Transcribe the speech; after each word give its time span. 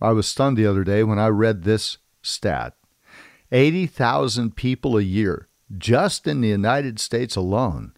I 0.00 0.12
was 0.12 0.26
stunned 0.26 0.56
the 0.56 0.66
other 0.66 0.84
day 0.84 1.02
when 1.02 1.18
I 1.18 1.28
read 1.28 1.62
this 1.62 1.98
stat 2.22 2.74
80,000 3.50 4.54
people 4.56 4.98
a 4.98 5.02
year, 5.02 5.48
just 5.76 6.26
in 6.26 6.40
the 6.40 6.48
United 6.48 6.98
States 6.98 7.34
alone, 7.34 7.92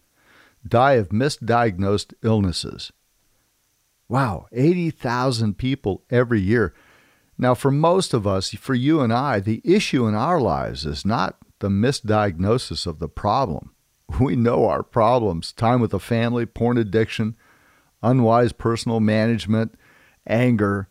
die 0.67 0.93
of 0.93 1.09
misdiagnosed 1.09 2.13
illnesses. 2.23 2.91
Wow, 4.07 4.47
80,000 4.51 5.57
people 5.57 6.03
every 6.09 6.41
year. 6.41 6.73
Now, 7.37 7.53
for 7.53 7.71
most 7.71 8.13
of 8.13 8.27
us, 8.27 8.51
for 8.51 8.75
you 8.75 9.01
and 9.01 9.11
I, 9.11 9.39
the 9.39 9.61
issue 9.63 10.05
in 10.05 10.13
our 10.13 10.39
lives 10.39 10.85
is 10.85 11.05
not 11.05 11.37
the 11.59 11.69
misdiagnosis 11.69 12.85
of 12.85 12.99
the 12.99 13.07
problem. 13.07 13.73
We 14.19 14.35
know 14.35 14.67
our 14.67 14.83
problems 14.83 15.53
time 15.53 15.79
with 15.79 15.91
the 15.91 15.99
family, 15.99 16.45
porn 16.45 16.77
addiction, 16.77 17.35
unwise 18.03 18.51
personal 18.51 18.99
management, 18.99 19.75
anger. 20.27 20.89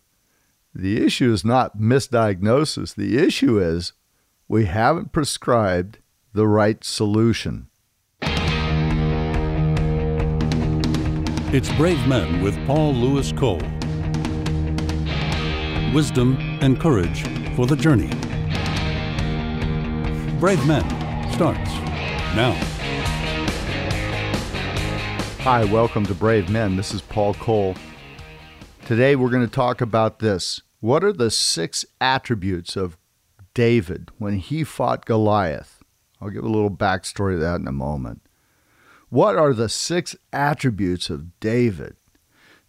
The 0.75 1.05
issue 1.05 1.33
is 1.33 1.45
not 1.45 1.79
misdiagnosis. 1.79 2.95
The 2.95 3.19
issue 3.19 3.59
is 3.59 3.93
we 4.47 4.67
haven't 4.67 5.11
prescribed 5.11 5.99
the 6.33 6.47
right 6.47 6.85
solution. 6.85 7.67
It's 11.53 11.73
Brave 11.73 12.07
Men 12.07 12.41
with 12.41 12.57
Paul 12.69 12.95
Louis 12.95 13.33
Cole. 13.33 13.61
Wisdom 15.93 16.37
and 16.61 16.81
courage 16.81 17.25
for 17.57 17.67
the 17.67 17.75
journey. 17.75 18.11
Brave 20.39 20.65
Men 20.69 20.85
starts 21.33 21.71
now. 22.37 22.53
Hi, 25.41 25.65
welcome 25.65 26.07
to 26.07 26.15
Brave 26.15 26.49
Men. 26.49 26.77
This 26.77 26.95
is 26.95 27.03
Paul 27.03 27.35
Cole. 27.35 27.75
Today 28.87 29.15
we're 29.15 29.31
going 29.31 29.47
to 29.47 29.53
talk 29.53 29.81
about 29.81 30.19
this. 30.19 30.63
What 30.81 31.05
are 31.05 31.13
the 31.13 31.31
six 31.31 31.85
attributes 32.01 32.75
of 32.77 32.97
David 33.55 34.11
when 34.19 34.39
he 34.39 34.65
fought 34.65 35.05
Goliath? 35.05 35.83
I'll 36.21 36.31
give 36.31 36.45
a 36.45 36.49
little 36.49 36.71
backstory 36.71 37.35
to 37.35 37.39
that 37.39 37.61
in 37.61 37.69
a 37.69 37.73
moment. 37.73 38.23
What 39.09 39.37
are 39.37 39.55
the 39.55 39.69
six 39.69 40.17
attributes 40.33 41.09
of 41.09 41.39
David 41.41 41.97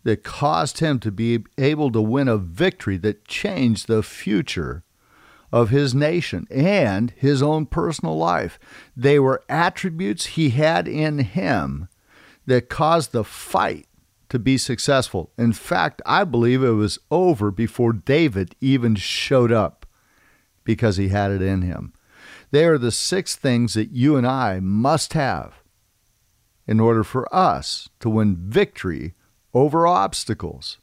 that 0.03 0.23
caused 0.23 0.79
him 0.79 0.99
to 0.99 1.11
be 1.11 1.43
able 1.57 1.91
to 1.91 2.01
win 2.01 2.27
a 2.27 2.37
victory 2.37 2.97
that 2.97 3.25
changed 3.25 3.87
the 3.87 4.03
future 4.03 4.83
of 5.51 5.69
his 5.69 5.95
nation 5.95 6.47
and 6.51 7.11
his 7.17 7.41
own 7.41 7.65
personal 7.65 8.17
life? 8.17 8.59
They 8.95 9.17
were 9.17 9.43
attributes 9.49 10.27
he 10.27 10.51
had 10.51 10.87
in 10.87 11.19
him 11.19 11.87
that 12.45 12.69
caused 12.69 13.11
the 13.11 13.23
fight 13.23 13.87
to 14.31 14.39
be 14.39 14.57
successful. 14.57 15.29
In 15.37 15.51
fact, 15.51 16.01
I 16.05 16.23
believe 16.23 16.63
it 16.63 16.69
was 16.69 16.97
over 17.11 17.51
before 17.51 17.91
David 17.91 18.55
even 18.61 18.95
showed 18.95 19.51
up 19.51 19.85
because 20.63 20.95
he 20.95 21.09
had 21.09 21.31
it 21.31 21.41
in 21.41 21.63
him. 21.63 21.91
They 22.51 22.63
are 22.63 22.77
the 22.77 22.93
six 22.93 23.35
things 23.35 23.73
that 23.73 23.91
you 23.91 24.15
and 24.15 24.25
I 24.25 24.61
must 24.61 25.13
have 25.13 25.55
in 26.65 26.79
order 26.79 27.03
for 27.03 27.33
us 27.35 27.89
to 27.99 28.09
win 28.09 28.37
victory 28.37 29.15
over 29.53 29.85
obstacles. 29.85 30.77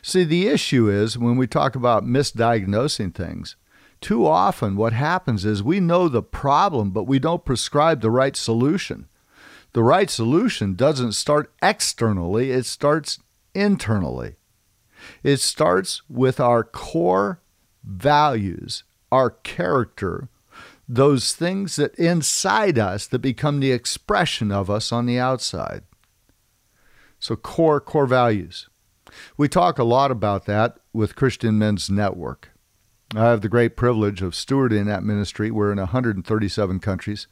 See, 0.00 0.22
the 0.22 0.46
issue 0.46 0.88
is 0.88 1.18
when 1.18 1.36
we 1.36 1.48
talk 1.48 1.74
about 1.74 2.04
misdiagnosing 2.04 3.12
things, 3.12 3.56
too 4.00 4.24
often 4.24 4.76
what 4.76 4.92
happens 4.92 5.44
is 5.44 5.64
we 5.64 5.80
know 5.80 6.08
the 6.08 6.22
problem, 6.22 6.92
but 6.92 7.08
we 7.08 7.18
don't 7.18 7.44
prescribe 7.44 8.02
the 8.02 8.10
right 8.10 8.36
solution. 8.36 9.08
The 9.72 9.82
right 9.82 10.08
solution 10.08 10.74
doesn't 10.74 11.12
start 11.12 11.52
externally, 11.62 12.50
it 12.50 12.66
starts 12.66 13.18
internally. 13.54 14.36
It 15.22 15.38
starts 15.38 16.02
with 16.08 16.40
our 16.40 16.64
core 16.64 17.40
values, 17.84 18.84
our 19.12 19.30
character, 19.30 20.28
those 20.88 21.34
things 21.34 21.76
that 21.76 21.94
inside 21.96 22.78
us 22.78 23.06
that 23.06 23.18
become 23.20 23.60
the 23.60 23.72
expression 23.72 24.50
of 24.50 24.70
us 24.70 24.90
on 24.90 25.06
the 25.06 25.18
outside. 25.18 25.82
So, 27.20 27.36
core, 27.36 27.80
core 27.80 28.06
values. 28.06 28.68
We 29.36 29.48
talk 29.48 29.78
a 29.78 29.84
lot 29.84 30.10
about 30.10 30.46
that 30.46 30.78
with 30.92 31.16
Christian 31.16 31.58
Men's 31.58 31.90
Network. 31.90 32.50
I 33.14 33.24
have 33.24 33.40
the 33.40 33.48
great 33.48 33.76
privilege 33.76 34.22
of 34.22 34.32
stewarding 34.32 34.86
that 34.86 35.02
ministry. 35.02 35.50
We're 35.50 35.72
in 35.72 35.78
137 35.78 36.80
countries. 36.80 37.26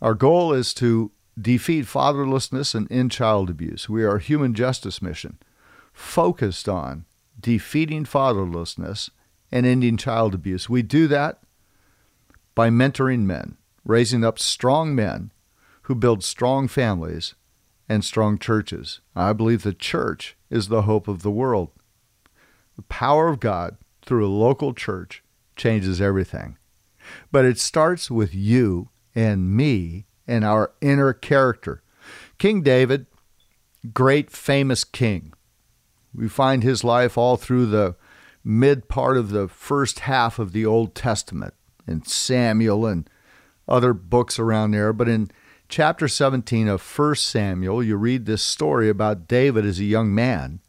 Our 0.00 0.14
goal 0.14 0.52
is 0.52 0.72
to 0.74 1.10
defeat 1.40 1.86
fatherlessness 1.86 2.74
and 2.74 2.90
end 2.90 3.10
child 3.10 3.50
abuse. 3.50 3.88
We 3.88 4.02
are 4.04 4.16
a 4.16 4.20
human 4.20 4.54
justice 4.54 5.00
mission 5.00 5.38
focused 5.92 6.68
on 6.68 7.04
defeating 7.38 8.04
fatherlessness 8.04 9.10
and 9.50 9.66
ending 9.66 9.96
child 9.96 10.34
abuse. 10.34 10.68
We 10.68 10.82
do 10.82 11.06
that 11.08 11.40
by 12.54 12.70
mentoring 12.70 13.20
men, 13.20 13.56
raising 13.84 14.24
up 14.24 14.38
strong 14.38 14.94
men 14.94 15.32
who 15.82 15.94
build 15.94 16.22
strong 16.22 16.68
families 16.68 17.34
and 17.88 18.04
strong 18.04 18.38
churches. 18.38 19.00
I 19.16 19.32
believe 19.32 19.62
the 19.62 19.74
church 19.74 20.36
is 20.50 20.68
the 20.68 20.82
hope 20.82 21.08
of 21.08 21.22
the 21.22 21.30
world. 21.30 21.70
The 22.76 22.82
power 22.82 23.28
of 23.28 23.40
God 23.40 23.76
through 24.04 24.26
a 24.26 24.28
local 24.28 24.72
church 24.74 25.22
changes 25.56 26.00
everything. 26.00 26.56
But 27.32 27.44
it 27.44 27.58
starts 27.58 28.10
with 28.10 28.34
you 28.34 28.90
and 29.14 29.54
me 29.56 30.06
and 30.30 30.44
our 30.44 30.72
inner 30.80 31.12
character. 31.12 31.82
King 32.38 32.62
David, 32.62 33.06
great 33.92 34.30
famous 34.30 34.84
king. 34.84 35.34
We 36.14 36.28
find 36.28 36.62
his 36.62 36.84
life 36.84 37.18
all 37.18 37.36
through 37.36 37.66
the 37.66 37.96
mid 38.44 38.88
part 38.88 39.16
of 39.16 39.30
the 39.30 39.48
first 39.48 40.00
half 40.00 40.38
of 40.38 40.52
the 40.52 40.64
Old 40.64 40.94
Testament 40.94 41.54
and 41.86 42.06
Samuel 42.06 42.86
and 42.86 43.10
other 43.68 43.92
books 43.92 44.38
around 44.38 44.70
there. 44.70 44.92
But 44.92 45.08
in 45.08 45.30
chapter 45.68 46.08
17 46.08 46.68
of 46.68 46.80
1 46.80 47.14
Samuel, 47.16 47.82
you 47.82 47.96
read 47.96 48.26
this 48.26 48.42
story 48.42 48.88
about 48.88 49.28
David 49.28 49.66
as 49.66 49.80
a 49.80 49.84
young 49.84 50.14
man 50.14 50.60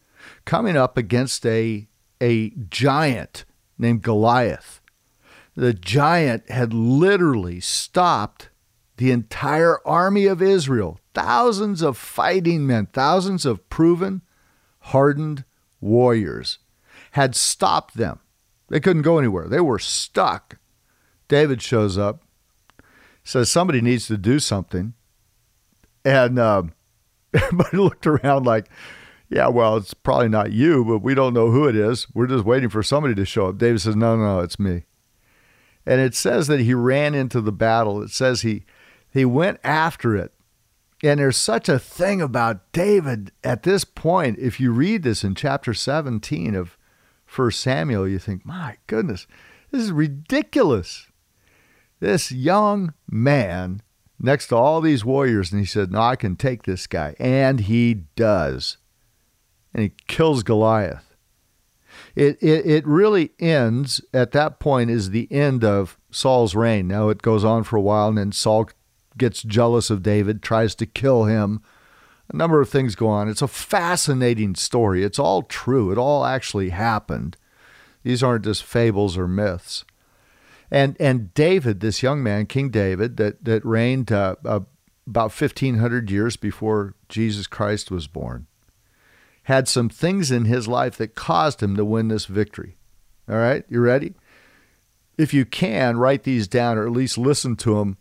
coming 0.46 0.76
up 0.76 0.98
against 0.98 1.46
a, 1.46 1.88
a 2.20 2.50
giant 2.70 3.46
named 3.78 4.02
Goliath. 4.02 4.82
The 5.56 5.74
giant 5.74 6.50
had 6.50 6.74
literally 6.74 7.60
stopped 7.60 8.50
the 9.02 9.10
entire 9.10 9.80
army 9.84 10.28
of 10.28 10.44
Israel, 10.44 11.00
thousands 11.16 11.82
of 11.82 11.98
fighting 11.98 12.68
men, 12.68 12.86
thousands 12.86 13.48
of 13.48 13.68
proven, 13.68 14.22
hardened 14.82 15.44
warriors, 15.80 16.60
had 17.14 17.36
stopped 17.36 17.98
them. 17.98 18.20
They 18.70 18.80
couldn't 18.80 19.02
go 19.02 19.18
anywhere. 19.18 19.48
They 19.48 19.60
were 19.60 19.80
stuck 19.80 20.60
David 21.28 21.64
shows 21.64 21.98
up, 21.98 22.22
says 23.24 23.50
somebody 23.50 23.82
needs 23.82 24.06
to 24.06 24.18
do 24.20 24.38
something, 24.38 24.94
and 26.06 26.38
uh, 26.38 26.64
everybody 27.34 27.78
looked 27.78 28.06
around 28.06 28.46
like, 28.46 28.70
yeah, 29.30 29.48
well, 29.48 29.78
it's 29.78 29.96
probably 29.96 30.30
not 30.30 30.52
you, 30.52 30.86
but 30.86 31.00
we 31.00 31.16
don't 31.16 31.34
know 31.34 31.50
who 31.50 31.68
it 31.68 31.76
is. 31.76 32.06
We're 32.14 32.28
just 32.28 32.46
waiting 32.46 32.70
for 32.70 32.84
somebody 32.84 33.16
to 33.16 33.26
show 33.26 33.48
up. 33.48 33.58
David 33.58 33.82
says, 33.82 33.96
no, 33.96 34.16
no, 34.16 34.42
it's 34.42 34.60
me. 34.60 34.84
And 35.88 36.00
it 36.00 36.14
says 36.14 36.46
that 36.50 36.60
he 36.60 36.76
ran 36.76 37.16
into 37.16 37.42
the 37.42 37.52
battle. 37.52 38.04
It 38.04 38.12
says 38.12 38.42
he 38.44 38.64
he 39.12 39.26
went 39.26 39.60
after 39.64 40.16
it. 40.16 40.34
And 41.04 41.20
there's 41.20 41.38
such 41.38 41.68
a 41.68 41.80
thing 41.80 42.22
about 42.22 42.72
David 42.72 43.32
at 43.44 43.64
this 43.64 43.84
point. 43.84 44.38
If 44.38 44.60
you 44.60 44.72
read 44.72 45.04
this 45.04 45.24
in 45.24 45.34
chapter 45.34 45.74
17 45.74 46.56
of 46.56 46.78
1 47.34 47.52
Samuel, 47.52 48.08
you 48.08 48.20
think, 48.20 48.46
my 48.46 48.78
goodness, 48.88 49.26
this 49.72 49.82
is 49.82 49.92
ridiculous 49.92 51.08
this 52.02 52.32
young 52.32 52.94
man 53.10 53.82
next 54.20 54.48
to 54.48 54.56
all 54.58 54.82
these 54.82 55.06
warriors, 55.06 55.52
and 55.52 55.62
he 55.62 55.66
said, 55.66 55.92
No, 55.92 56.02
I 56.02 56.18
can 56.18 56.36
take 56.36 56.64
this 56.64 56.88
guy. 56.88 57.16
And 57.18 57.62
he 57.62 57.94
does. 58.16 58.78
And 59.74 59.84
he 59.84 59.94
kills 60.08 60.44
Goliath. 60.44 61.16
It, 62.16 62.38
it, 62.42 62.66
it 62.66 62.88
really 62.88 63.32
ends 63.40 64.02
at 64.14 64.32
that 64.32 64.60
point 64.60 64.90
is 64.90 65.10
the 65.10 65.32
end 65.32 65.64
of 65.64 65.98
Saul's 66.10 66.56
reign. 66.56 66.88
Now 66.88 67.10
it 67.10 67.22
goes 67.22 67.46
on 67.46 67.64
for 67.64 67.78
a 67.78 67.82
while, 67.82 68.10
and 68.10 68.18
then 68.18 68.32
Saul 68.32 68.70
gets 69.18 69.44
jealous 69.44 69.90
of 69.90 70.04
David, 70.04 70.42
tries 70.42 70.76
to 70.76 70.86
kill 70.86 71.26
him. 71.26 71.62
A 72.30 72.36
number 72.36 72.62
of 72.62 72.70
things 72.70 72.96
go 72.96 73.08
on. 73.08 73.28
It's 73.28 73.42
a 73.42 73.48
fascinating 73.48 74.56
story. 74.56 75.04
It's 75.04 75.20
all 75.20 75.44
true. 75.44 75.92
It 75.92 75.98
all 75.98 76.26
actually 76.26 76.70
happened. 76.70 77.36
These 78.04 78.24
aren't 78.24 78.46
just 78.46 78.64
fables 78.64 79.18
or 79.18 79.28
myths. 79.28 79.86
And 80.72 80.96
and 81.00 81.34
David, 81.34 81.82
this 81.82 82.02
young 82.02 82.24
man, 82.24 82.46
King 82.46 82.70
David, 82.70 83.18
that 83.18 83.44
that 83.44 83.66
reigned 83.66 84.12
uh, 84.12 84.38
uh, 84.46 84.62
about 85.06 85.34
fifteen 85.34 85.80
hundred 85.80 86.10
years 86.10 86.38
before 86.38 86.96
Jesus 87.10 87.46
Christ 87.46 87.92
was 87.92 88.08
born, 88.08 88.48
had 89.44 89.68
some 89.68 89.90
things 89.90 90.32
in 90.32 90.46
his 90.46 90.70
life 90.70 90.96
that 90.98 91.16
caused 91.16 91.62
him 91.62 91.76
to 91.76 91.84
win 91.84 92.08
this 92.08 92.26
victory. 92.26 92.78
All 93.28 93.36
right, 93.36 93.66
you 93.68 93.82
ready? 93.82 94.14
If 95.18 95.34
you 95.34 95.44
can, 95.44 95.98
write 95.98 96.24
these 96.24 96.48
down, 96.48 96.78
or 96.78 96.86
at 96.86 96.94
least 96.94 97.18
listen 97.18 97.58
to 97.58 97.76
them 97.76 97.98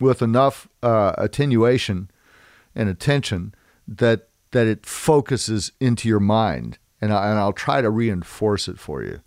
with 0.00 0.22
enough 0.22 0.68
uh, 0.82 1.14
attenuation 1.18 2.10
and 2.74 2.88
attention 2.88 3.54
that 3.86 4.28
that 4.50 4.66
it 4.68 4.86
focuses 4.86 5.72
into 5.80 6.08
your 6.08 6.20
mind, 6.20 6.78
and, 7.00 7.12
I, 7.12 7.28
and 7.28 7.38
I'll 7.40 7.52
try 7.52 7.80
to 7.80 7.90
reinforce 7.90 8.68
it 8.68 8.78
for 8.78 9.02
you. 9.02 9.20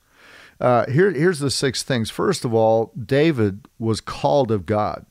Uh, 0.60 0.90
here, 0.90 1.12
here's 1.12 1.40
the 1.40 1.52
six 1.52 1.84
things. 1.84 2.10
First 2.10 2.46
of 2.46 2.54
all, 2.54 2.94
David 2.98 3.68
was 3.78 4.00
called 4.00 4.52
of 4.52 4.66
God. 4.66 5.06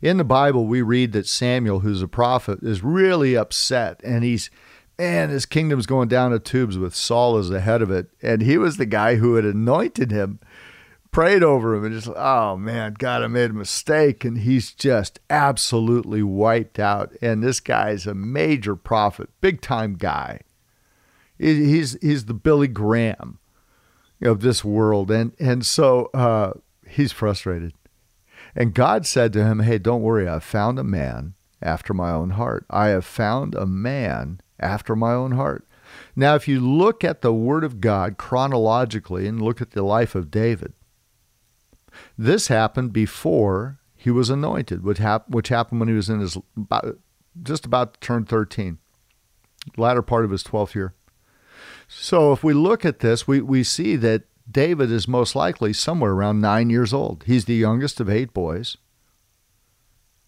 In 0.00 0.16
the 0.16 0.24
Bible, 0.24 0.66
we 0.66 0.80
read 0.82 1.12
that 1.12 1.26
Samuel, 1.26 1.80
who's 1.80 2.02
a 2.02 2.08
prophet, 2.08 2.60
is 2.62 2.82
really 2.82 3.36
upset 3.36 4.00
and 4.02 4.24
he's, 4.24 4.50
man, 4.98 5.28
his 5.28 5.46
kingdom's 5.46 5.86
going 5.86 6.08
down 6.08 6.32
the 6.32 6.38
tubes 6.38 6.78
with 6.78 6.94
Saul 6.94 7.36
as 7.36 7.50
the 7.50 7.60
head 7.60 7.82
of 7.82 7.90
it. 7.90 8.08
And 8.22 8.42
he 8.42 8.56
was 8.56 8.78
the 8.78 8.86
guy 8.86 9.16
who 9.16 9.34
had 9.34 9.44
anointed 9.44 10.10
him, 10.10 10.40
prayed 11.16 11.42
over 11.42 11.74
him, 11.74 11.82
and 11.82 11.94
just, 11.94 12.14
oh 12.14 12.58
man, 12.58 12.92
God, 12.98 13.22
I 13.22 13.26
made 13.26 13.48
a 13.48 13.54
mistake. 13.54 14.22
And 14.22 14.36
he's 14.36 14.70
just 14.70 15.18
absolutely 15.30 16.22
wiped 16.22 16.78
out. 16.78 17.10
And 17.22 17.42
this 17.42 17.58
guy's 17.58 18.06
a 18.06 18.12
major 18.12 18.76
prophet, 18.76 19.30
big 19.40 19.62
time 19.62 19.94
guy. 19.94 20.40
He's, 21.38 21.96
he's 22.02 22.26
the 22.26 22.34
Billy 22.34 22.68
Graham 22.68 23.38
of 24.20 24.40
this 24.40 24.62
world. 24.62 25.10
And, 25.10 25.32
and 25.38 25.64
so 25.64 26.10
uh, 26.12 26.52
he's 26.86 27.12
frustrated. 27.12 27.72
And 28.54 28.74
God 28.74 29.06
said 29.06 29.32
to 29.32 29.44
him, 29.46 29.60
Hey, 29.60 29.78
don't 29.78 30.02
worry, 30.02 30.28
I've 30.28 30.44
found 30.44 30.78
a 30.78 30.84
man 30.84 31.32
after 31.62 31.94
my 31.94 32.10
own 32.10 32.32
heart. 32.32 32.66
I 32.68 32.88
have 32.88 33.06
found 33.06 33.54
a 33.54 33.64
man 33.64 34.42
after 34.60 34.94
my 34.94 35.14
own 35.14 35.32
heart. 35.32 35.66
Now, 36.14 36.34
if 36.34 36.46
you 36.46 36.60
look 36.60 37.02
at 37.04 37.22
the 37.22 37.32
Word 37.32 37.64
of 37.64 37.80
God 37.80 38.18
chronologically 38.18 39.26
and 39.26 39.40
look 39.40 39.62
at 39.62 39.70
the 39.70 39.82
life 39.82 40.14
of 40.14 40.30
David, 40.30 40.74
this 42.16 42.48
happened 42.48 42.92
before 42.92 43.78
he 43.94 44.10
was 44.10 44.30
anointed, 44.30 44.82
which, 44.84 44.98
hap- 44.98 45.28
which 45.28 45.48
happened 45.48 45.80
when 45.80 45.88
he 45.88 45.94
was 45.94 46.08
in 46.08 46.20
his 46.20 46.38
about, 46.56 46.98
just 47.42 47.64
about 47.64 47.94
to 47.94 48.00
turn 48.00 48.24
13, 48.24 48.78
latter 49.76 50.02
part 50.02 50.24
of 50.24 50.30
his 50.30 50.42
12th 50.42 50.74
year. 50.74 50.94
So 51.88 52.32
if 52.32 52.42
we 52.42 52.52
look 52.52 52.84
at 52.84 53.00
this, 53.00 53.26
we, 53.26 53.40
we 53.40 53.62
see 53.62 53.96
that 53.96 54.24
David 54.50 54.90
is 54.90 55.08
most 55.08 55.34
likely 55.34 55.72
somewhere 55.72 56.12
around 56.12 56.40
nine 56.40 56.70
years 56.70 56.92
old. 56.92 57.24
He's 57.26 57.44
the 57.44 57.54
youngest 57.54 58.00
of 58.00 58.08
eight 58.08 58.32
boys. 58.32 58.76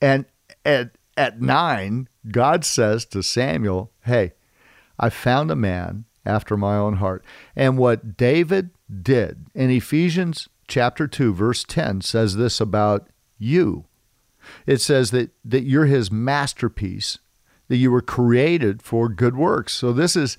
And 0.01 0.27
at, 0.65 0.93
at 1.17 1.41
nine, 1.41 2.09
God 2.31 2.65
says 2.65 3.05
to 3.07 3.23
Samuel, 3.23 3.93
Hey, 4.05 4.33
I 4.99 5.11
found 5.11 5.51
a 5.51 5.57
man 5.57 6.05
after 6.25 6.57
my 6.57 6.77
own 6.77 6.97
heart. 6.97 7.25
And 7.57 7.79
what 7.79 8.17
David 8.17 8.71
did 9.03 9.47
in 9.55 9.71
Ephesians 9.71 10.49
chapter 10.69 11.09
2, 11.09 11.35
verse 11.35 11.65
10 11.65 12.03
says 12.03 12.37
this 12.37 12.61
about 12.61 13.09
you. 13.39 13.87
It 14.67 14.81
says 14.81 15.11
that, 15.11 15.31
that 15.45 15.65
you're 15.65 15.87
his 15.87 16.13
masterpiece, 16.13 17.19
that 17.69 17.77
you 17.77 17.91
were 17.91 18.03
created 18.03 18.83
for 18.83 19.09
good 19.09 19.37
works. 19.37 19.73
So 19.73 19.93
this 19.93 20.15
is 20.15 20.39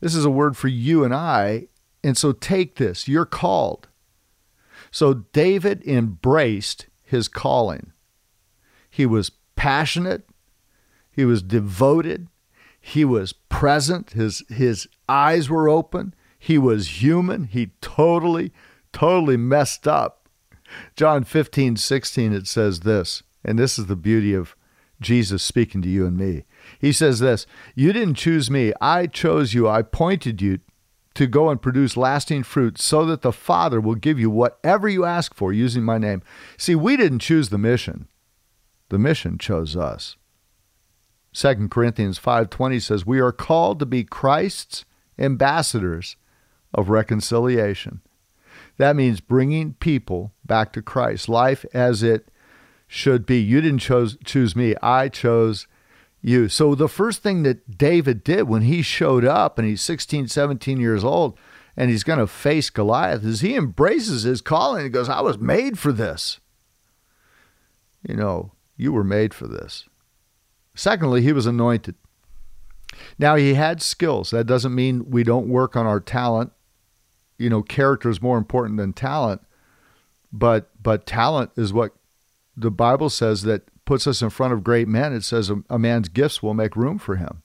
this 0.00 0.14
is 0.14 0.24
a 0.24 0.30
word 0.30 0.56
for 0.56 0.68
you 0.68 1.02
and 1.02 1.12
I 1.12 1.66
and 2.04 2.16
so 2.16 2.30
take 2.32 2.76
this 2.76 3.08
you're 3.08 3.24
called. 3.24 3.88
So 4.90 5.14
David 5.14 5.82
embraced 5.86 6.86
his 7.02 7.28
calling. 7.28 7.92
He 8.88 9.06
was 9.06 9.32
passionate, 9.56 10.28
he 11.10 11.24
was 11.24 11.42
devoted, 11.42 12.28
he 12.80 13.04
was 13.04 13.32
present, 13.32 14.10
his, 14.10 14.42
his 14.48 14.88
eyes 15.08 15.50
were 15.50 15.68
open, 15.68 16.14
he 16.38 16.58
was 16.58 17.02
human, 17.02 17.44
he 17.44 17.72
totally, 17.80 18.52
totally 18.92 19.36
messed 19.36 19.86
up. 19.86 20.28
John 20.96 21.24
15, 21.24 21.76
16, 21.76 22.32
it 22.32 22.46
says 22.46 22.80
this, 22.80 23.22
and 23.44 23.58
this 23.58 23.78
is 23.78 23.86
the 23.86 23.96
beauty 23.96 24.34
of 24.34 24.54
Jesus 25.00 25.42
speaking 25.42 25.80
to 25.82 25.88
you 25.88 26.06
and 26.06 26.16
me. 26.16 26.44
He 26.78 26.92
says 26.92 27.20
this 27.20 27.46
You 27.74 27.92
didn't 27.92 28.14
choose 28.14 28.50
me, 28.50 28.72
I 28.80 29.06
chose 29.06 29.54
you, 29.54 29.68
I 29.68 29.82
pointed 29.82 30.42
you 30.42 30.60
to 31.14 31.26
go 31.26 31.50
and 31.50 31.60
produce 31.60 31.96
lasting 31.96 32.44
fruit 32.44 32.78
so 32.78 33.04
that 33.06 33.22
the 33.22 33.32
Father 33.32 33.80
will 33.80 33.96
give 33.96 34.20
you 34.20 34.30
whatever 34.30 34.88
you 34.88 35.04
ask 35.04 35.34
for 35.34 35.52
using 35.52 35.82
my 35.82 35.98
name. 35.98 36.22
See, 36.56 36.74
we 36.74 36.96
didn't 36.96 37.18
choose 37.20 37.48
the 37.48 37.58
mission. 37.58 38.06
The 38.88 38.98
mission 38.98 39.36
chose 39.36 39.76
us. 39.76 40.16
2 41.32 41.68
Corinthians 41.70 42.18
5:20 42.18 42.80
says 42.80 43.06
we 43.06 43.20
are 43.20 43.32
called 43.32 43.78
to 43.80 43.86
be 43.86 44.04
Christ's 44.04 44.84
ambassadors 45.18 46.16
of 46.72 46.88
reconciliation. 46.88 48.00
That 48.78 48.96
means 48.96 49.20
bringing 49.20 49.74
people 49.74 50.32
back 50.44 50.72
to 50.72 50.82
Christ, 50.82 51.28
life 51.28 51.64
as 51.74 52.02
it 52.02 52.30
should 52.86 53.26
be. 53.26 53.38
You 53.40 53.60
didn't 53.60 53.80
chose, 53.80 54.16
choose 54.24 54.56
me, 54.56 54.74
I 54.82 55.08
chose 55.08 55.66
you. 56.22 56.48
So 56.48 56.74
the 56.74 56.88
first 56.88 57.22
thing 57.22 57.42
that 57.42 57.76
David 57.76 58.24
did 58.24 58.48
when 58.48 58.62
he 58.62 58.82
showed 58.82 59.24
up 59.24 59.58
and 59.58 59.68
he's 59.68 59.82
16, 59.82 60.28
17 60.28 60.80
years 60.80 61.04
old 61.04 61.38
and 61.76 61.90
he's 61.90 62.04
going 62.04 62.18
to 62.18 62.26
face 62.26 62.70
Goliath 62.70 63.24
is 63.24 63.40
he 63.40 63.56
embraces 63.56 64.22
his 64.22 64.40
calling 64.40 64.84
and 64.84 64.92
goes, 64.92 65.08
I 65.08 65.20
was 65.20 65.38
made 65.38 65.78
for 65.78 65.92
this. 65.92 66.40
You 68.08 68.16
know, 68.16 68.52
you 68.76 68.92
were 68.92 69.04
made 69.04 69.34
for 69.34 69.46
this. 69.46 69.88
Secondly, 70.74 71.22
he 71.22 71.32
was 71.32 71.46
anointed. 71.46 71.96
Now, 73.18 73.36
he 73.36 73.54
had 73.54 73.82
skills. 73.82 74.30
That 74.30 74.46
doesn't 74.46 74.74
mean 74.74 75.10
we 75.10 75.24
don't 75.24 75.48
work 75.48 75.76
on 75.76 75.86
our 75.86 76.00
talent. 76.00 76.52
You 77.38 77.48
know, 77.48 77.62
character 77.62 78.10
is 78.10 78.20
more 78.20 78.36
important 78.36 78.76
than 78.76 78.92
talent. 78.92 79.42
But 80.32 80.70
but 80.82 81.06
talent 81.06 81.52
is 81.56 81.72
what 81.72 81.94
the 82.56 82.70
Bible 82.70 83.08
says 83.08 83.42
that 83.42 83.62
puts 83.88 84.06
us 84.06 84.20
in 84.20 84.28
front 84.28 84.52
of 84.52 84.62
great 84.62 84.86
men, 84.86 85.14
it 85.14 85.24
says 85.24 85.48
a, 85.48 85.62
a 85.70 85.78
man's 85.78 86.10
gifts 86.10 86.42
will 86.42 86.52
make 86.52 86.76
room 86.76 86.98
for 86.98 87.16
him. 87.16 87.42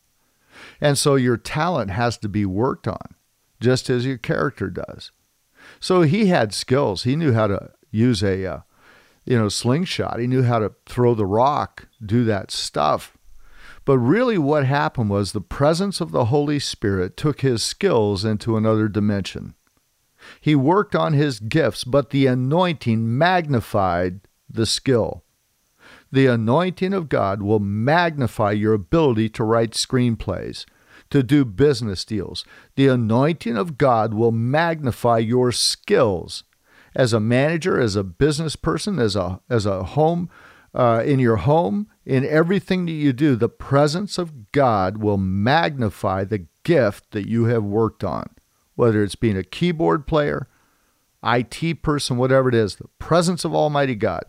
And 0.82 0.98
so 0.98 1.16
your 1.16 1.38
talent 1.38 1.92
has 1.92 2.18
to 2.18 2.28
be 2.28 2.46
worked 2.46 2.86
on, 2.86 3.16
just 3.62 3.90
as 3.90 4.06
your 4.06 4.18
character 4.18 4.70
does. 4.70 5.12
So 5.80 6.02
he 6.02 6.26
had 6.26 6.54
skills. 6.54 7.04
He 7.04 7.16
knew 7.16 7.32
how 7.32 7.48
to 7.48 7.72
use 7.92 8.22
a, 8.22 8.46
uh, 8.46 8.60
you 9.24 9.38
know, 9.38 9.48
slingshot. 9.48 10.20
He 10.20 10.28
knew 10.28 10.44
how 10.44 10.60
to 10.60 10.74
throw 10.86 11.16
the 11.16 11.26
rock, 11.26 11.88
do 12.06 12.26
that 12.26 12.52
stuff. 12.52 13.18
But 13.86 14.00
really, 14.00 14.38
what 14.38 14.66
happened 14.66 15.10
was 15.10 15.32
the 15.32 15.40
presence 15.40 16.02
of 16.02 16.12
the 16.12 16.26
Holy 16.26 16.60
Spirit 16.60 17.16
took 17.16 17.40
his 17.40 17.64
skills 17.64 18.26
into 18.26 18.58
another 18.58 18.90
dimension. 18.90 19.56
He 20.44 20.56
worked 20.56 20.94
on 20.94 21.14
his 21.14 21.40
gifts, 21.40 21.86
but 21.86 22.10
the 22.10 22.28
anointing 22.28 23.18
magnified 23.18 24.20
the 24.50 24.66
skill. 24.66 25.24
The 26.12 26.26
anointing 26.26 26.92
of 26.94 27.08
God 27.08 27.42
will 27.42 27.62
magnify 27.62 28.52
your 28.52 28.74
ability 28.74 29.30
to 29.30 29.44
write 29.46 29.72
screenplays, 29.72 30.66
to 31.12 31.24
do 31.24 31.46
business 31.46 32.04
deals. 32.04 32.44
The 32.76 32.90
anointing 32.90 33.56
of 33.56 33.78
God 33.78 34.14
will 34.14 34.34
magnify 34.34 35.20
your 35.20 35.54
skills 35.54 36.44
as 36.94 37.14
a 37.14 37.22
manager, 37.22 37.80
as 37.80 37.96
a 37.96 38.04
business 38.04 38.58
person, 38.58 39.00
as 39.00 39.16
a 39.16 39.40
as 39.50 39.66
a 39.66 39.84
home 39.84 40.30
uh, 40.74 41.04
in 41.06 41.20
your 41.20 41.38
home, 41.38 41.88
in 42.06 42.26
everything 42.26 42.86
that 42.88 42.92
you 42.92 43.14
do. 43.14 43.38
The 43.38 43.48
presence 43.48 44.18
of 44.18 44.52
God 44.52 44.98
will 44.98 45.18
magnify 45.18 46.26
the 46.26 46.48
gift 46.64 47.12
that 47.12 47.30
you 47.30 47.46
have 47.46 47.64
worked 47.64 48.04
on, 48.04 48.30
whether 48.76 49.04
it's 49.04 49.16
being 49.16 49.38
a 49.38 49.44
keyboard 49.44 50.08
player, 50.08 50.48
IT 51.24 51.82
person, 51.82 52.18
whatever 52.18 52.50
it 52.50 52.56
is. 52.56 52.76
The 52.76 52.88
presence 53.00 53.46
of 53.46 53.56
Almighty 53.56 53.96
God 53.96 54.24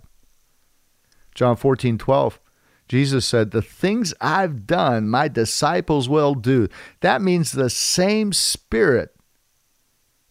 John 1.35 1.57
14, 1.57 1.99
12. 1.99 2.41
Jesus 2.89 3.27
said, 3.27 3.51
The 3.51 3.63
things 3.63 4.15
I've 4.21 4.67
done, 4.67 5.09
my 5.09 5.29
disciples 5.29 6.09
will 6.09 6.35
do. 6.35 6.69
That 7.01 7.23
means 7.23 7.53
the 7.53 7.71
same 7.71 8.33
spirit 8.33 9.15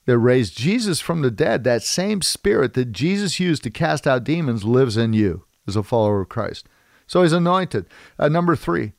that 0.05 0.17
raised 0.17 0.57
Jesus 0.57 0.99
from 0.99 1.21
the 1.21 1.31
dead, 1.31 1.63
that 1.63 1.83
same 1.83 2.21
spirit 2.21 2.73
that 2.73 2.91
Jesus 2.91 3.39
used 3.39 3.63
to 3.63 3.69
cast 3.69 4.05
out 4.05 4.23
demons, 4.23 4.63
lives 4.63 4.97
in 4.97 5.13
you 5.13 5.45
as 5.67 5.75
a 5.75 5.83
follower 5.83 6.21
of 6.21 6.29
Christ. 6.29 6.67
So 7.07 7.21
he's 7.21 7.33
anointed. 7.33 7.85
Uh, 8.19 8.29
number 8.29 8.55
three 8.55 8.93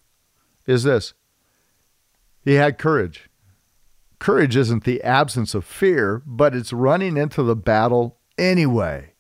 is 0.67 0.83
this 0.83 1.15
he 2.43 2.55
had 2.55 2.79
courage. 2.79 3.29
Courage 4.19 4.57
isn't 4.57 4.85
the 4.85 5.03
absence 5.03 5.55
of 5.55 5.65
fear, 5.65 6.23
but 6.27 6.55
it's 6.55 6.73
running 6.73 7.17
into 7.17 7.43
the 7.43 7.57
battle 7.57 8.19
anyway. 8.39 9.13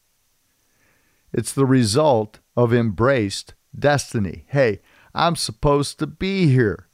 It's 1.33 1.53
the 1.53 1.67
result 1.67 2.39
of 2.57 2.73
embraced 2.73 3.55
destiny. 3.77 4.45
Hey, 4.49 4.81
I'm 5.15 5.37
supposed 5.37 5.99
to 5.99 6.07
be 6.07 6.47
here. 6.47 6.89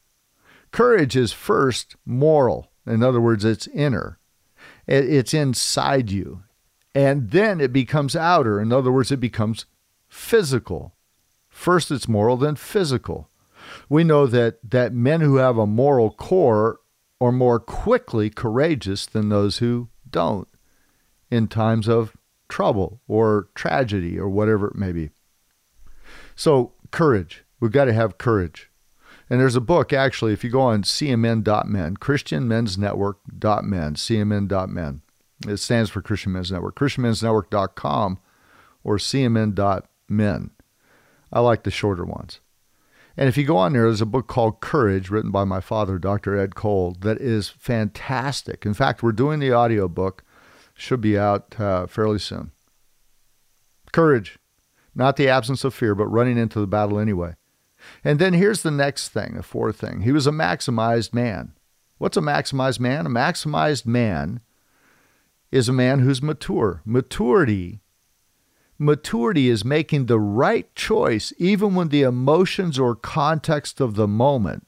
Courage 0.71 1.17
is 1.17 1.33
first 1.33 1.97
moral. 2.07 2.71
In 2.87 3.03
other 3.03 3.21
words, 3.21 3.45
it's 3.45 3.67
inner, 3.69 4.19
it's 4.87 5.35
inside 5.35 6.11
you. 6.11 6.43
And 6.95 7.31
then 7.31 7.61
it 7.61 7.73
becomes 7.73 8.17
outer. 8.17 8.61
In 8.61 8.73
other 8.73 8.91
words, 8.91 9.13
it 9.13 9.21
becomes 9.21 9.67
physical. 10.09 10.97
First, 11.49 11.91
it's 11.91 12.09
moral, 12.09 12.37
then 12.37 12.57
physical. 12.57 13.31
We 13.89 14.03
know 14.03 14.27
that, 14.27 14.59
that 14.71 14.93
men 14.93 15.21
who 15.21 15.37
have 15.37 15.57
a 15.57 15.67
moral 15.67 16.11
core 16.11 16.80
are 17.21 17.33
more 17.33 17.61
quickly 17.61 18.31
courageous 18.31 19.07
than 19.07 19.29
those 19.29 19.59
who 19.59 19.89
don't 20.09 20.49
in 21.31 21.49
times 21.49 21.89
of 21.89 22.17
trouble 22.49 23.01
or 23.07 23.49
tragedy 23.55 24.19
or 24.19 24.29
whatever 24.29 24.69
it 24.69 24.77
may 24.77 24.93
be. 24.93 25.11
So, 26.35 26.73
courage. 26.91 27.45
We've 27.61 27.71
got 27.71 27.85
to 27.85 27.93
have 27.93 28.19
courage. 28.19 28.71
And 29.29 29.39
there's 29.39 29.57
a 29.57 29.61
book, 29.61 29.93
actually, 29.93 30.33
if 30.33 30.43
you 30.43 30.51
go 30.51 30.63
on 30.63 30.83
cmn.men, 30.83 31.97
christianmensnetwork.men, 31.99 33.95
cmn.men. 33.95 35.03
It 35.47 35.57
stands 35.59 35.89
for 35.89 36.03
Christian 36.03 36.33
Men's 36.33 36.51
Network, 36.51 36.75
christianmensnetwork.com 36.77 38.19
or 38.83 38.97
cmn.men. 38.97 40.51
I 41.33 41.41
like 41.41 41.63
the 41.63 41.71
shorter 41.71 42.05
ones. 42.05 42.41
And 43.17 43.29
if 43.29 43.37
you 43.37 43.45
go 43.45 43.57
on 43.57 43.73
there, 43.73 43.85
there's 43.85 44.01
a 44.01 44.07
book 44.07 44.29
called 44.29 44.61
Courage, 44.61 45.11
written 45.11 45.31
by 45.31 45.45
my 45.45 45.61
father, 45.61 45.99
Dr. 45.99 46.37
Ed 46.37 46.55
Cole, 46.55 46.97
that 47.01 47.21
is 47.21 47.49
fantastic. 47.49 48.65
In 48.65 48.75
fact, 48.75 49.03
we're 49.03 49.13
doing 49.13 49.41
the 49.41 49.53
audio 49.53 49.89
book, 49.89 50.25
should 50.75 51.01
be 51.01 51.19
out 51.19 51.59
uh, 51.61 51.87
fairly 51.87 52.19
soon. 52.19 52.53
Courage, 53.93 54.39
not 54.95 55.17
the 55.17 55.29
absence 55.29 55.65
of 55.65 55.75
fear, 55.75 55.95
but 55.95 56.07
running 56.07 56.39
into 56.39 56.61
the 56.61 56.67
battle 56.67 56.99
anyway. 56.99 57.35
And 58.05 58.19
then 58.19 58.35
here's 58.35 58.63
the 58.63 58.71
next 58.71 59.09
thing, 59.09 59.35
the 59.35 59.43
fourth 59.43 59.77
thing. 59.77 60.03
He 60.03 60.13
was 60.13 60.27
a 60.27 60.33
maximized 60.33 61.13
man. 61.13 61.53
What's 61.99 62.17
a 62.17 62.23
maximized 62.23 62.81
man? 62.81 63.07
A 63.07 63.11
maximized 63.11 63.87
man 63.87 64.41
is 65.51 65.69
a 65.69 65.73
man 65.73 66.01
who's 66.01 66.23
mature. 66.23 66.83
Maturity 66.85 67.81
maturity 68.81 69.51
is 69.51 69.63
making 69.63 70.07
the 70.07 70.19
right 70.19 70.75
choice 70.75 71.35
even 71.37 71.75
when 71.75 71.91
the 71.91 72.03
emotions 72.03 72.79
or 72.79 72.97
context 72.97 73.79
of 73.79 73.95
the 73.95 74.09
moment 74.09 74.67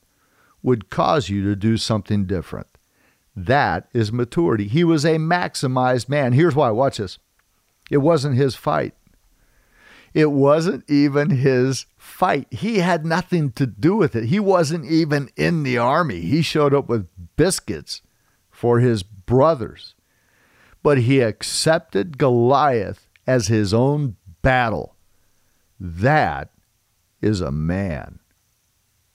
would 0.62 0.90
cause 0.90 1.30
you 1.30 1.42
to 1.42 1.56
do 1.56 1.78
something 1.78 2.26
different. 2.26 2.66
That 3.34 3.88
is 3.94 4.12
maturity. 4.12 4.68
He 4.68 4.84
was 4.84 5.06
a 5.06 5.16
maximized 5.16 6.10
man. 6.10 6.34
Here's 6.34 6.54
why. 6.54 6.70
Watch 6.70 6.98
this. 6.98 7.18
It 7.90 7.98
wasn't 7.98 8.36
his 8.36 8.54
fight. 8.54 8.94
It 10.12 10.30
wasn't 10.30 10.88
even 10.90 11.30
his 11.30 11.86
fight. 11.96 12.46
He 12.50 12.80
had 12.80 13.06
nothing 13.06 13.50
to 13.52 13.66
do 13.66 13.96
with 13.96 14.14
it. 14.14 14.24
He 14.26 14.38
wasn't 14.38 14.84
even 14.84 15.30
in 15.36 15.62
the 15.62 15.78
army. 15.78 16.20
He 16.20 16.42
showed 16.42 16.74
up 16.74 16.86
with 16.86 17.08
biscuits 17.36 18.02
for 18.50 18.80
his 18.80 19.02
brothers. 19.02 19.94
But 20.82 20.98
he 20.98 21.20
accepted 21.20 22.18
Goliath 22.18 23.08
as 23.26 23.46
his 23.48 23.72
own 23.72 24.16
battle. 24.42 24.96
That 25.78 26.50
is 27.20 27.40
a 27.40 27.52
man. 27.52 28.18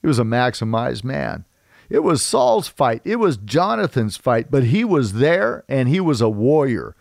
He 0.00 0.06
was 0.06 0.18
a 0.18 0.24
maximized 0.24 1.04
man. 1.04 1.44
It 1.90 2.00
was 2.00 2.22
Saul's 2.22 2.68
fight. 2.68 3.00
It 3.04 3.16
was 3.16 3.36
Jonathan's 3.38 4.16
fight, 4.16 4.50
but 4.50 4.64
he 4.64 4.84
was 4.84 5.14
there 5.14 5.64
and 5.68 5.88
he 5.88 6.00
was 6.00 6.20
a 6.20 6.28
warrior. 6.28 6.94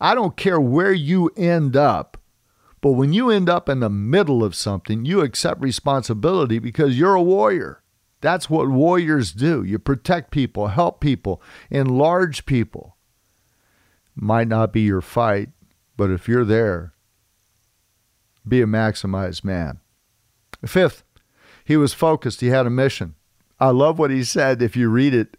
I 0.00 0.14
don't 0.14 0.36
care 0.36 0.60
where 0.60 0.92
you 0.92 1.30
end 1.36 1.76
up, 1.76 2.18
but 2.80 2.92
when 2.92 3.12
you 3.12 3.30
end 3.30 3.48
up 3.48 3.68
in 3.68 3.80
the 3.80 3.90
middle 3.90 4.42
of 4.42 4.54
something, 4.54 5.04
you 5.04 5.20
accept 5.20 5.60
responsibility 5.60 6.58
because 6.58 6.98
you're 6.98 7.14
a 7.14 7.22
warrior. 7.22 7.82
That's 8.20 8.48
what 8.48 8.68
warriors 8.68 9.32
do. 9.32 9.62
You 9.62 9.78
protect 9.78 10.30
people, 10.30 10.68
help 10.68 11.00
people, 11.00 11.42
enlarge 11.70 12.46
people. 12.46 12.96
Might 14.14 14.48
not 14.48 14.72
be 14.72 14.82
your 14.82 15.02
fight, 15.02 15.50
but 15.96 16.10
if 16.10 16.28
you're 16.28 16.44
there, 16.44 16.92
be 18.46 18.60
a 18.60 18.66
maximized 18.66 19.44
man. 19.44 19.80
Fifth, 20.66 21.04
he 21.64 21.76
was 21.76 21.94
focused. 21.94 22.40
He 22.40 22.48
had 22.48 22.66
a 22.66 22.70
mission. 22.70 23.14
I 23.58 23.68
love 23.68 23.98
what 23.98 24.10
he 24.10 24.24
said. 24.24 24.60
If 24.60 24.76
you 24.76 24.88
read 24.88 25.14
it, 25.14 25.36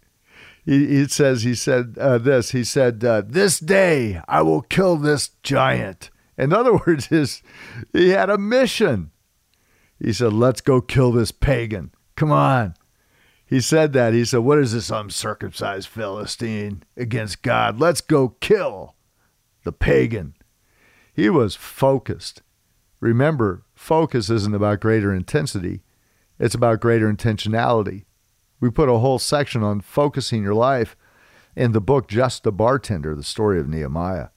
he, 0.64 0.86
he 0.86 1.06
says, 1.06 1.42
he 1.42 1.54
said 1.54 1.96
uh, 1.98 2.18
this. 2.18 2.50
He 2.50 2.64
said, 2.64 3.04
uh, 3.04 3.22
This 3.24 3.60
day 3.60 4.20
I 4.26 4.42
will 4.42 4.62
kill 4.62 4.96
this 4.96 5.30
giant. 5.42 6.10
In 6.36 6.52
other 6.52 6.76
words, 6.86 7.06
his, 7.06 7.42
he 7.92 8.10
had 8.10 8.30
a 8.30 8.38
mission. 8.38 9.12
He 10.00 10.12
said, 10.12 10.32
Let's 10.32 10.60
go 10.60 10.80
kill 10.80 11.12
this 11.12 11.30
pagan. 11.30 11.92
Come 12.16 12.32
on. 12.32 12.74
He 13.46 13.60
said 13.60 13.92
that. 13.92 14.12
He 14.12 14.24
said, 14.24 14.38
What 14.38 14.58
is 14.58 14.72
this 14.72 14.90
uncircumcised 14.90 15.88
Philistine 15.88 16.82
against 16.96 17.42
God? 17.42 17.78
Let's 17.78 18.00
go 18.00 18.30
kill 18.40 18.96
the 19.62 19.72
pagan. 19.72 20.34
He 21.16 21.30
was 21.30 21.56
focused. 21.56 22.42
Remember, 23.00 23.64
focus 23.74 24.28
isn't 24.28 24.54
about 24.54 24.80
greater 24.80 25.14
intensity, 25.14 25.80
it's 26.38 26.54
about 26.54 26.80
greater 26.80 27.10
intentionality. 27.10 28.04
We 28.60 28.68
put 28.68 28.90
a 28.90 28.98
whole 28.98 29.18
section 29.18 29.62
on 29.62 29.80
focusing 29.80 30.42
your 30.42 30.54
life 30.54 30.94
in 31.56 31.72
the 31.72 31.80
book 31.80 32.06
Just 32.06 32.42
the 32.42 32.52
Bartender, 32.52 33.14
the 33.14 33.22
story 33.22 33.58
of 33.58 33.66
Nehemiah, 33.66 34.28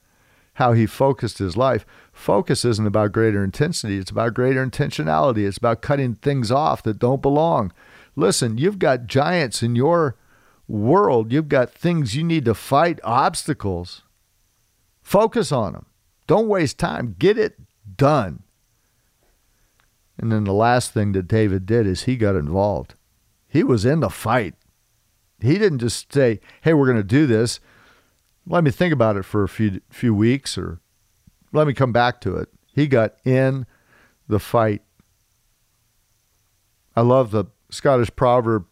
how 0.54 0.72
he 0.72 0.86
focused 0.86 1.36
his 1.36 1.54
life. 1.54 1.84
Focus 2.14 2.64
isn't 2.64 2.86
about 2.86 3.12
greater 3.12 3.44
intensity, 3.44 3.98
it's 3.98 4.10
about 4.10 4.32
greater 4.32 4.66
intentionality. 4.66 5.46
It's 5.46 5.58
about 5.58 5.82
cutting 5.82 6.14
things 6.14 6.50
off 6.50 6.82
that 6.84 6.98
don't 6.98 7.20
belong. 7.20 7.74
Listen, 8.16 8.56
you've 8.56 8.78
got 8.78 9.06
giants 9.06 9.62
in 9.62 9.76
your 9.76 10.16
world, 10.66 11.30
you've 11.30 11.50
got 11.50 11.70
things 11.70 12.16
you 12.16 12.24
need 12.24 12.46
to 12.46 12.54
fight, 12.54 13.00
obstacles. 13.04 14.02
Focus 15.02 15.52
on 15.52 15.74
them. 15.74 15.86
Don't 16.30 16.46
waste 16.46 16.78
time. 16.78 17.16
Get 17.18 17.36
it 17.36 17.58
done. 17.96 18.44
And 20.16 20.30
then 20.30 20.44
the 20.44 20.52
last 20.52 20.92
thing 20.92 21.10
that 21.10 21.26
David 21.26 21.66
did 21.66 21.88
is 21.88 22.04
he 22.04 22.16
got 22.16 22.36
involved. 22.36 22.94
He 23.48 23.64
was 23.64 23.84
in 23.84 23.98
the 23.98 24.10
fight. 24.10 24.54
He 25.40 25.58
didn't 25.58 25.80
just 25.80 26.12
say, 26.12 26.38
"Hey, 26.60 26.72
we're 26.72 26.86
going 26.86 26.98
to 26.98 27.02
do 27.02 27.26
this. 27.26 27.58
Let 28.46 28.62
me 28.62 28.70
think 28.70 28.92
about 28.92 29.16
it 29.16 29.24
for 29.24 29.42
a 29.42 29.48
few 29.48 29.80
few 29.90 30.14
weeks 30.14 30.56
or 30.56 30.78
let 31.52 31.66
me 31.66 31.74
come 31.74 31.90
back 31.90 32.20
to 32.20 32.36
it." 32.36 32.48
He 32.76 32.86
got 32.86 33.16
in 33.24 33.66
the 34.28 34.38
fight. 34.38 34.82
I 36.94 37.00
love 37.00 37.32
the 37.32 37.46
Scottish 37.70 38.14
proverb 38.14 38.66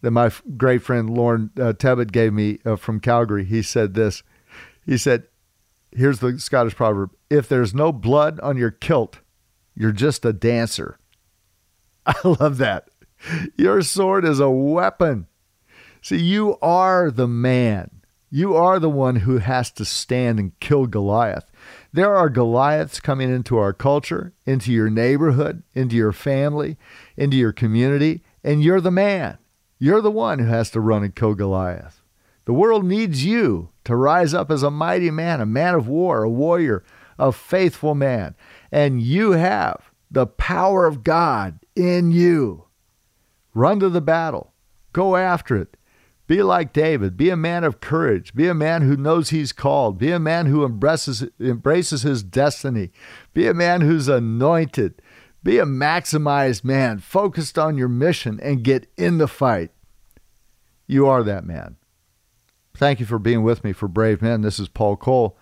that 0.00 0.10
my 0.10 0.32
great 0.56 0.82
friend 0.82 1.10
Lauren 1.10 1.52
uh, 1.56 1.74
Tebbett 1.74 2.10
gave 2.10 2.32
me 2.32 2.58
uh, 2.64 2.74
from 2.74 2.98
Calgary. 2.98 3.44
He 3.44 3.62
said 3.62 3.94
this. 3.94 4.24
He 4.84 4.98
said, 4.98 5.28
here's 5.92 6.20
the 6.20 6.38
Scottish 6.38 6.74
proverb 6.74 7.10
if 7.28 7.48
there's 7.48 7.74
no 7.74 7.92
blood 7.92 8.40
on 8.40 8.56
your 8.56 8.70
kilt, 8.70 9.20
you're 9.74 9.92
just 9.92 10.24
a 10.24 10.32
dancer. 10.32 10.98
I 12.06 12.14
love 12.24 12.58
that. 12.58 12.88
Your 13.56 13.82
sword 13.82 14.24
is 14.24 14.40
a 14.40 14.50
weapon. 14.50 15.26
See, 16.02 16.16
you 16.16 16.58
are 16.62 17.10
the 17.10 17.28
man. 17.28 17.90
You 18.30 18.54
are 18.54 18.78
the 18.78 18.88
one 18.88 19.16
who 19.16 19.38
has 19.38 19.70
to 19.72 19.84
stand 19.84 20.38
and 20.38 20.58
kill 20.60 20.86
Goliath. 20.86 21.50
There 21.92 22.14
are 22.14 22.30
Goliaths 22.30 23.00
coming 23.00 23.28
into 23.28 23.58
our 23.58 23.72
culture, 23.72 24.32
into 24.46 24.72
your 24.72 24.88
neighborhood, 24.88 25.64
into 25.74 25.96
your 25.96 26.12
family, 26.12 26.78
into 27.16 27.36
your 27.36 27.52
community, 27.52 28.22
and 28.44 28.62
you're 28.62 28.80
the 28.80 28.92
man. 28.92 29.38
You're 29.78 30.00
the 30.00 30.12
one 30.12 30.38
who 30.38 30.46
has 30.46 30.70
to 30.70 30.80
run 30.80 31.02
and 31.02 31.14
kill 31.14 31.34
Goliath. 31.34 32.02
The 32.44 32.52
world 32.52 32.84
needs 32.84 33.24
you 33.24 33.69
to 33.84 33.96
rise 33.96 34.34
up 34.34 34.50
as 34.50 34.62
a 34.62 34.70
mighty 34.70 35.10
man, 35.10 35.40
a 35.40 35.46
man 35.46 35.74
of 35.74 35.88
war, 35.88 36.22
a 36.22 36.30
warrior, 36.30 36.84
a 37.18 37.32
faithful 37.32 37.94
man. 37.94 38.34
And 38.70 39.02
you 39.02 39.32
have 39.32 39.90
the 40.10 40.26
power 40.26 40.86
of 40.86 41.04
God 41.04 41.60
in 41.74 42.10
you. 42.12 42.64
Run 43.54 43.80
to 43.80 43.88
the 43.88 44.00
battle, 44.00 44.52
go 44.92 45.16
after 45.16 45.56
it. 45.56 45.76
Be 46.30 46.44
like 46.44 46.72
David. 46.72 47.16
Be 47.16 47.28
a 47.28 47.36
man 47.36 47.64
of 47.64 47.80
courage. 47.80 48.36
Be 48.36 48.46
a 48.46 48.54
man 48.54 48.82
who 48.82 48.96
knows 48.96 49.30
he's 49.30 49.52
called. 49.52 49.98
Be 49.98 50.12
a 50.12 50.20
man 50.20 50.46
who 50.46 50.64
embraces, 50.64 51.24
embraces 51.40 52.02
his 52.02 52.22
destiny. 52.22 52.92
Be 53.34 53.48
a 53.48 53.54
man 53.54 53.80
who's 53.80 54.06
anointed. 54.06 55.02
Be 55.42 55.58
a 55.58 55.64
maximized 55.64 56.62
man, 56.62 56.98
focused 57.00 57.58
on 57.58 57.76
your 57.76 57.88
mission, 57.88 58.38
and 58.44 58.62
get 58.62 58.86
in 58.96 59.18
the 59.18 59.26
fight. 59.26 59.72
You 60.86 61.08
are 61.08 61.24
that 61.24 61.44
man. 61.44 61.74
Thank 62.80 62.98
you 62.98 63.04
for 63.04 63.18
being 63.18 63.42
with 63.42 63.62
me 63.62 63.74
for 63.74 63.88
Brave 63.88 64.22
Men. 64.22 64.40
This 64.40 64.58
is 64.58 64.66
Paul 64.66 64.96
Cole. 64.96 65.36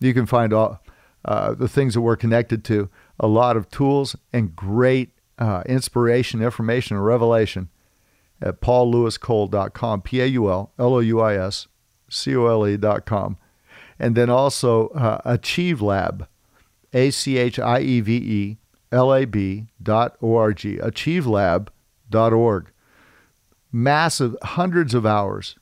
You 0.00 0.14
can 0.14 0.24
find 0.24 0.54
all 0.54 0.80
uh, 1.22 1.52
the 1.52 1.68
things 1.68 1.92
that 1.92 2.00
we're 2.00 2.16
connected 2.16 2.64
to, 2.64 2.88
a 3.20 3.26
lot 3.26 3.58
of 3.58 3.70
tools 3.70 4.16
and 4.32 4.56
great 4.56 5.10
uh, 5.38 5.62
inspiration, 5.66 6.40
information, 6.40 6.96
and 6.96 7.04
revelation 7.04 7.68
at 8.40 8.62
paullouiscole.com, 8.62 10.00
P 10.00 10.22
A 10.22 10.26
U 10.28 10.50
L 10.50 10.72
L 10.78 10.94
O 10.94 11.00
U 11.00 11.20
I 11.20 11.36
S 11.36 11.66
C 12.08 12.34
O 12.34 12.46
L 12.46 12.66
E.com. 12.66 13.36
And 13.98 14.16
then 14.16 14.30
also 14.30 14.88
uh, 14.88 15.20
Achieve 15.26 15.82
Lab, 15.82 16.26
A 16.94 17.10
C 17.10 17.36
H 17.36 17.58
I 17.58 17.80
E 17.80 18.00
V 18.00 18.16
E 18.16 18.58
L 18.90 19.12
A 19.12 19.26
B 19.26 19.66
dot 19.82 20.16
O 20.22 20.36
R 20.36 20.54
G, 20.54 20.78
achievelab.org. 20.78 22.72
Massive, 23.70 24.36
hundreds 24.42 24.94
of 24.94 25.04
hours 25.04 25.56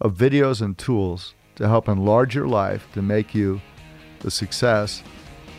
of 0.00 0.14
videos 0.14 0.60
and 0.60 0.76
tools 0.76 1.34
to 1.56 1.68
help 1.68 1.88
enlarge 1.88 2.34
your 2.34 2.48
life 2.48 2.88
to 2.94 3.02
make 3.02 3.34
you 3.34 3.60
the 4.20 4.30
success 4.30 5.02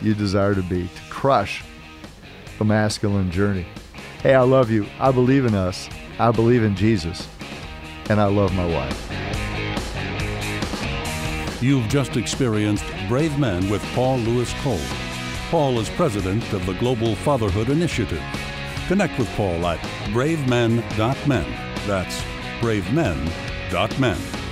you 0.02 0.14
desire 0.14 0.54
to 0.54 0.62
be, 0.62 0.88
to 0.88 1.02
crush 1.10 1.64
the 2.58 2.64
masculine 2.64 3.30
journey. 3.30 3.66
Hey, 4.22 4.34
I 4.34 4.42
love 4.42 4.70
you. 4.70 4.86
I 4.98 5.10
believe 5.10 5.44
in 5.44 5.54
us. 5.54 5.88
I 6.18 6.30
believe 6.30 6.62
in 6.62 6.74
Jesus. 6.74 7.28
And 8.08 8.20
I 8.20 8.26
love 8.26 8.54
my 8.54 8.66
wife. 8.66 9.02
You've 11.62 11.88
just 11.88 12.16
experienced 12.16 12.84
Brave 13.08 13.38
Men 13.38 13.70
with 13.70 13.82
Paul 13.94 14.18
Louis 14.18 14.52
Cole. 14.60 14.78
Paul 15.50 15.78
is 15.78 15.88
president 15.90 16.52
of 16.52 16.66
the 16.66 16.74
Global 16.74 17.14
Fatherhood 17.16 17.70
Initiative. 17.70 18.22
Connect 18.88 19.18
with 19.18 19.28
Paul 19.30 19.66
at 19.66 19.78
bravemen.men. 20.12 21.46
That's 21.86 22.22
bravemen.men 22.60 23.45
dot 23.70 23.98
men. 23.98 24.45